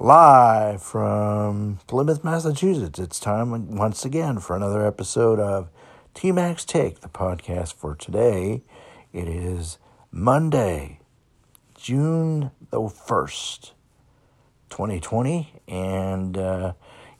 [0.00, 5.70] Live from Plymouth, Massachusetts, it's time once again for another episode of
[6.14, 8.62] TMAC's Take, the podcast for today.
[9.12, 9.78] It is
[10.12, 11.00] Monday,
[11.74, 13.72] June the 1st,
[14.70, 15.62] 2020.
[15.66, 16.74] And uh,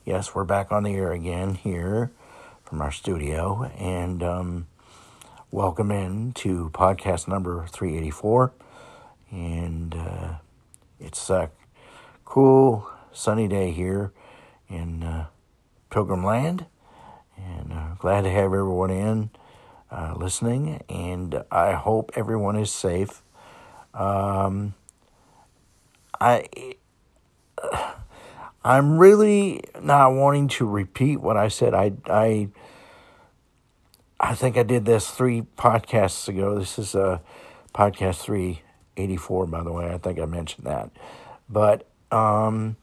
[0.05, 2.13] yes, we're back on the air again here
[2.63, 3.69] from our studio.
[3.77, 4.67] And um,
[5.51, 8.53] welcome in to podcast number 384.
[9.31, 10.35] And uh,
[10.97, 11.47] it's uh,
[12.29, 14.13] cool sunny day here
[14.69, 15.25] in uh,
[15.89, 16.67] Pilgrim Land,
[17.35, 19.31] and uh, glad to have everyone in
[19.89, 20.79] uh, listening.
[20.87, 23.23] And I hope everyone is safe.
[23.95, 24.75] Um,
[26.21, 26.47] I
[28.63, 31.73] I'm really not wanting to repeat what I said.
[31.73, 32.49] I I
[34.19, 36.59] I think I did this three podcasts ago.
[36.59, 37.19] This is uh,
[37.73, 38.61] podcast three
[38.97, 39.91] eighty four, by the way.
[39.91, 40.91] I think I mentioned that,
[41.49, 42.77] but um,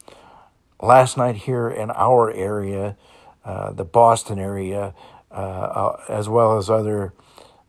[0.80, 2.96] last night here in our area,
[3.44, 4.94] uh, the Boston area,
[5.30, 7.12] uh, uh, as well as other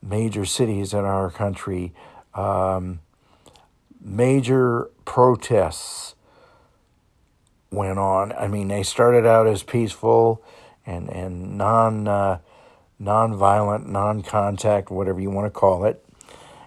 [0.02, 1.94] major cities in our country,
[2.34, 3.00] um,
[4.02, 6.16] major protests
[7.72, 8.32] went on.
[8.34, 10.44] I mean, they started out as peaceful
[10.86, 12.40] and and non uh,
[13.00, 16.04] non-violent, non-contact, whatever you want to call it,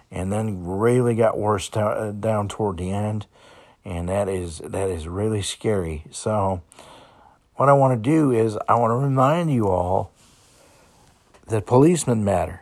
[0.09, 3.25] and then really got worse down, down toward the end
[3.83, 6.03] and that is that is really scary.
[6.11, 6.61] So
[7.55, 10.11] what I want to do is I want to remind you all
[11.47, 12.61] that policemen matter.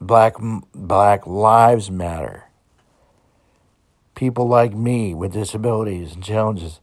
[0.00, 0.34] Black
[0.74, 2.44] black lives matter.
[4.14, 6.80] People like me with disabilities and challenges,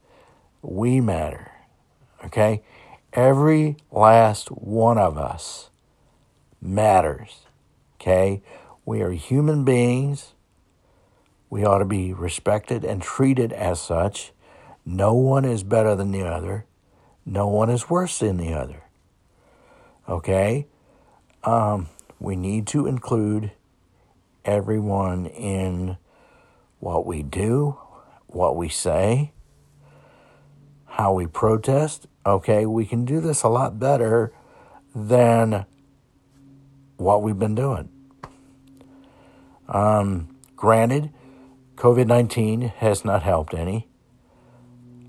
[0.62, 1.52] we matter.
[2.24, 2.62] Okay?
[3.12, 5.70] Every last one of us
[6.62, 7.42] matters.
[8.00, 8.42] Okay?
[8.86, 10.35] We are human beings
[11.50, 14.32] we ought to be respected and treated as such.
[14.86, 16.66] No one is better than the other.
[17.26, 18.84] No one is worse than the other.
[20.08, 20.68] Okay?
[21.44, 23.52] Um, we need to include
[24.44, 25.98] everyone in
[26.80, 27.78] what we do,
[28.28, 29.32] what we say,
[30.86, 32.08] how we protest.
[32.26, 34.32] Okay, we can do this a lot better
[34.96, 35.66] than
[36.98, 37.90] what we've been doing.
[39.68, 41.12] Um, granted,
[41.76, 43.88] COVID 19 has not helped any.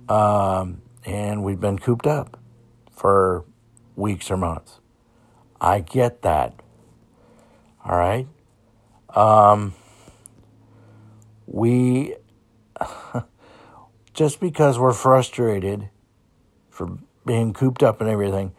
[0.09, 2.38] Um, and we've been cooped up
[2.91, 3.44] for
[3.94, 4.81] weeks or months.
[5.60, 6.60] I get that.
[7.84, 8.26] All right.
[9.15, 9.75] Um,
[11.47, 12.16] we,
[14.12, 15.88] just because we're frustrated
[16.69, 18.55] for being cooped up and everything,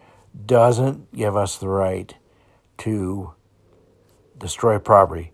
[0.45, 2.15] doesn't give us the right
[2.79, 3.33] to
[4.37, 5.31] destroy property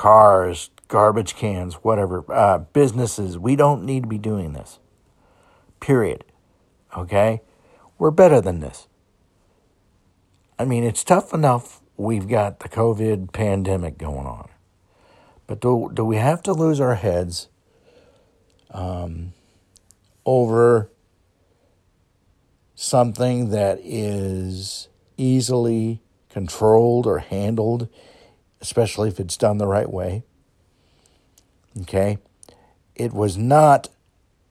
[0.00, 3.36] cars, garbage cans, whatever, uh, businesses.
[3.36, 4.78] We don't need to be doing this.
[5.78, 6.24] Period.
[6.96, 7.42] Okay?
[7.98, 8.88] We're better than this.
[10.58, 14.48] I mean, it's tough enough we've got the COVID pandemic going on.
[15.46, 17.50] But do, do we have to lose our heads
[18.70, 19.34] um,
[20.24, 20.90] over
[22.74, 24.88] something that is
[25.18, 26.00] easily
[26.30, 27.90] controlled or handled
[28.60, 30.24] especially if it's done the right way.
[31.82, 32.18] Okay?
[32.94, 33.88] It was not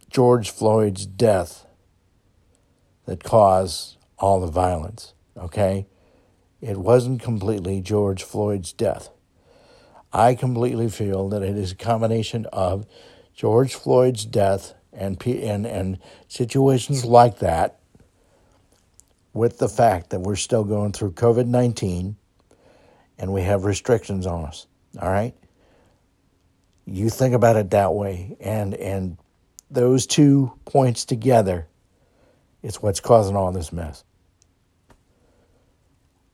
[0.09, 1.65] George Floyd's death
[3.05, 5.13] that caused all the violence.
[5.37, 5.87] Okay?
[6.61, 9.09] It wasn't completely George Floyd's death.
[10.11, 12.85] I completely feel that it is a combination of
[13.35, 17.79] George Floyd's death and and and situations like that
[19.33, 22.15] with the fact that we're still going through COVID-19
[23.19, 24.65] and we have restrictions on us.
[24.99, 25.35] All right?
[26.85, 29.17] You think about it that way and and
[29.69, 31.67] those two points together
[32.61, 34.03] it's what's causing all this mess.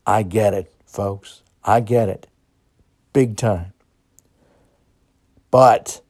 [0.05, 1.41] I get it, folks.
[1.63, 2.27] I get it.
[3.13, 3.73] Big time.
[5.51, 6.01] But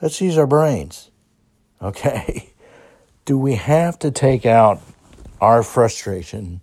[0.00, 1.10] let's use our brains.
[1.82, 2.52] Okay?
[3.24, 4.80] Do we have to take out
[5.40, 6.60] our frustration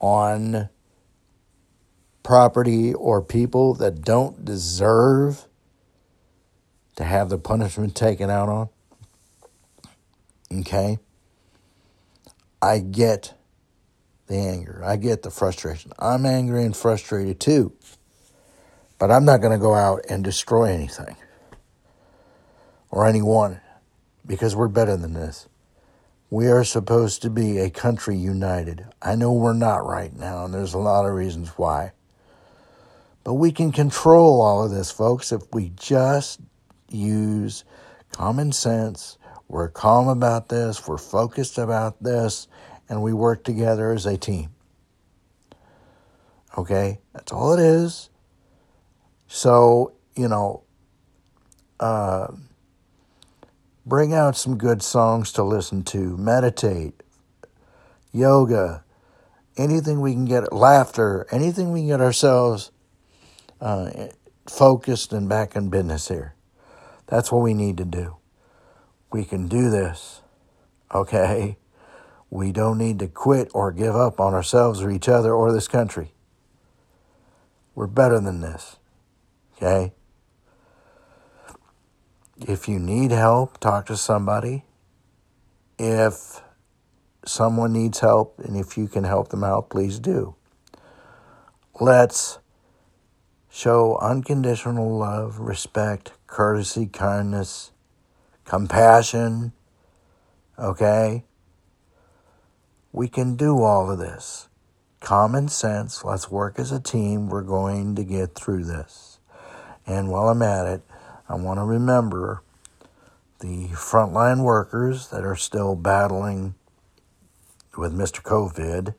[0.00, 0.68] on
[2.24, 5.46] property or people that don't deserve
[6.96, 8.68] to have the punishment taken out on.
[10.52, 10.98] Okay?
[12.60, 13.34] I get
[14.26, 14.82] the anger.
[14.84, 15.92] I get the frustration.
[15.98, 17.72] I'm angry and frustrated too.
[18.98, 21.16] But I'm not going to go out and destroy anything
[22.90, 23.60] or anyone
[24.24, 25.48] because we're better than this.
[26.30, 28.86] We are supposed to be a country united.
[29.02, 31.92] I know we're not right now, and there's a lot of reasons why.
[33.24, 36.40] But we can control all of this, folks, if we just
[36.90, 37.64] use
[38.12, 39.18] common sense.
[39.48, 40.86] We're calm about this.
[40.86, 42.48] We're focused about this.
[42.88, 44.50] And we work together as a team.
[46.56, 47.00] Okay?
[47.14, 48.10] That's all it is.
[49.26, 50.64] So, you know,
[51.80, 52.28] uh,
[53.86, 57.02] bring out some good songs to listen to, meditate,
[58.12, 58.84] yoga,
[59.56, 62.70] anything we can get, laughter, anything we can get ourselves
[63.64, 64.08] uh,
[64.46, 66.34] focused and back in business here.
[67.06, 68.16] That's what we need to do.
[69.10, 70.20] We can do this,
[70.94, 71.56] okay?
[72.28, 75.66] We don't need to quit or give up on ourselves or each other or this
[75.66, 76.12] country.
[77.74, 78.76] We're better than this,
[79.56, 79.94] okay?
[82.46, 84.64] If you need help, talk to somebody.
[85.78, 86.42] If
[87.24, 90.34] someone needs help and if you can help them out, please do.
[91.80, 92.38] Let's
[93.54, 97.70] show unconditional love, respect, courtesy, kindness,
[98.44, 99.52] compassion.
[100.58, 101.22] Okay?
[102.90, 104.48] We can do all of this.
[104.98, 106.04] Common sense.
[106.04, 107.28] Let's work as a team.
[107.28, 109.20] We're going to get through this.
[109.86, 110.82] And while I'm at it,
[111.28, 112.42] I want to remember
[113.38, 116.56] the frontline workers that are still battling
[117.78, 118.20] with Mr.
[118.20, 118.96] COVID.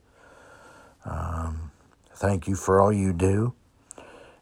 [1.03, 1.71] Um,
[2.13, 3.53] thank you for all you do.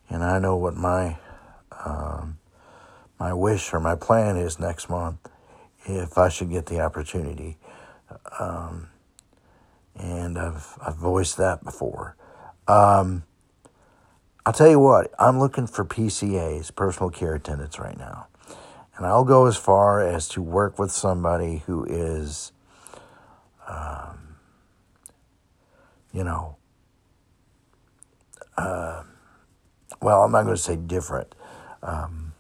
[0.10, 1.18] And I know what my
[1.86, 2.38] um,
[3.20, 5.18] my wish or my plan is next month
[5.86, 7.58] if I should get the opportunity.
[8.40, 8.88] Um,
[9.96, 12.16] and I've I've voiced that before.
[12.68, 13.24] Um,
[14.46, 18.28] I'll tell you what, I'm looking for PCAs, personal care attendants, right now.
[18.98, 22.52] And I'll go as far as to work with somebody who is
[23.68, 24.36] um,
[26.14, 26.58] you know,
[28.58, 29.04] uh,
[30.04, 31.34] well, I'm not going to say different.
[31.82, 32.34] Um,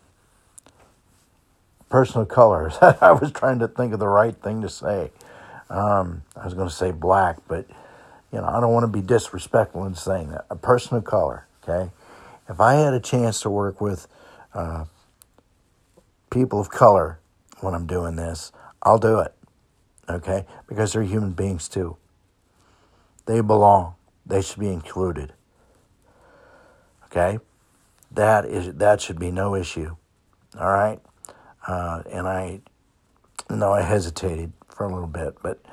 [1.89, 2.77] personal colors.
[2.81, 5.11] I was trying to think of the right thing to say.
[5.69, 7.67] Um, I was going to say black, but
[8.31, 10.45] you know, I don't want to be disrespectful in saying that.
[10.49, 11.91] A person of color, okay?
[12.49, 14.07] If I had a chance to work with
[14.53, 14.85] uh,
[16.29, 17.19] people of color
[17.61, 18.51] when I'm doing this,
[18.81, 19.33] I'll do it
[20.09, 20.45] okay?
[20.67, 21.97] Because they're human beings too.
[23.25, 23.95] They belong.
[24.25, 25.33] They should be included.
[27.05, 27.39] Okay?
[28.13, 29.95] That is that should be no issue.
[30.59, 30.99] All right?
[31.67, 32.61] Uh, and I
[33.49, 35.63] know I hesitated for a little bit, but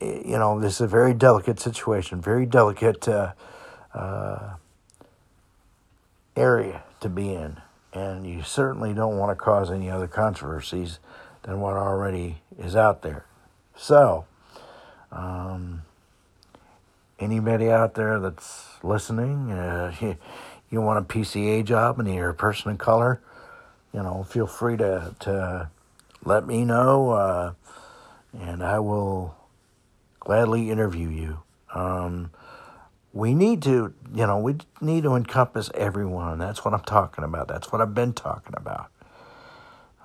[0.00, 3.32] you know, this is a very delicate situation, very delicate uh,
[3.94, 4.54] uh,
[6.36, 7.60] area to be in.
[7.92, 10.98] And you certainly don't want to cause any other controversies
[11.42, 13.24] than what already is out there.
[13.76, 14.26] So,
[15.10, 15.82] um,
[17.18, 20.16] anybody out there that's listening, uh, you,
[20.70, 23.20] you want a PCA job and you're a person of color,
[23.92, 25.70] you know, feel free to, to
[26.24, 27.52] let me know, uh,
[28.38, 29.34] and I will
[30.20, 31.38] gladly interview you.
[31.74, 32.30] Um,
[33.12, 36.38] we need to, you know, we need to encompass everyone.
[36.38, 37.48] That's what I'm talking about.
[37.48, 38.90] That's what I've been talking about.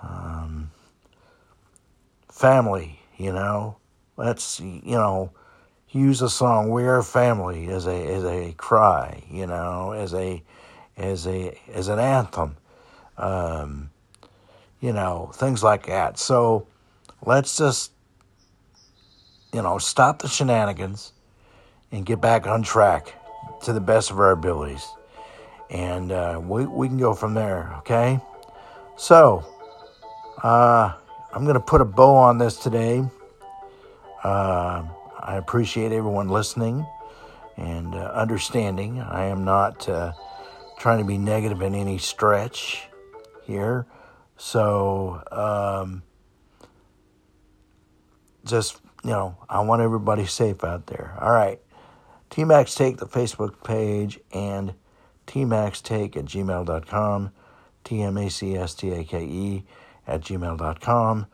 [0.02, 0.72] Um,
[2.30, 3.78] family, you know.
[4.16, 5.32] Let's, you know,
[5.94, 10.44] use a song "We Are Family" as a as a cry, you know, as a
[10.98, 12.58] as a as an anthem,
[13.18, 13.92] um,
[14.80, 16.20] you know, things like that.
[16.20, 16.68] So
[17.26, 17.92] let's just,
[19.54, 21.14] you know, stop the shenanigans
[21.92, 23.14] and get back on track
[23.64, 24.88] to the best of our abilities,
[25.70, 27.74] and uh, we we can go from there.
[27.80, 28.20] Okay,
[28.98, 29.46] so.
[30.42, 30.94] Uh,
[31.36, 33.04] I'm going to put a bow on this today.
[34.24, 34.84] Uh,
[35.24, 36.86] I appreciate everyone listening
[37.56, 39.00] and uh, understanding.
[39.00, 40.12] I am not uh,
[40.78, 42.90] trying to be negative in any stretch
[43.44, 43.86] here.
[44.36, 46.04] So, um,
[48.44, 51.18] just, you know, I want everybody safe out there.
[51.22, 51.62] All right.
[52.30, 54.74] TMAC's Take, the Facebook page, and
[55.26, 57.32] TMAC's Take at gmail.com.
[57.86, 59.64] T M A C S T A K E
[60.06, 61.28] at gmail.com.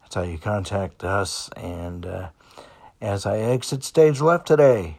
[0.00, 1.50] That's how you contact us.
[1.56, 2.28] And uh,
[3.00, 4.98] as I exit stage left today,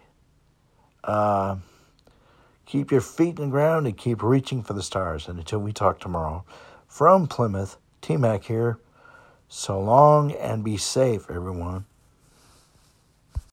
[1.04, 1.58] uh,
[2.66, 5.28] keep your feet in the ground and keep reaching for the stars.
[5.28, 6.46] And until we talk tomorrow,
[6.88, 8.80] from Plymouth, T Mac here.
[9.48, 11.86] So long and be safe, everyone.